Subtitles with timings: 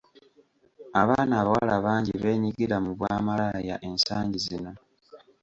[1.01, 4.71] Abaana abawala bangi beenyigira mu bwamalaaya ensangi zino.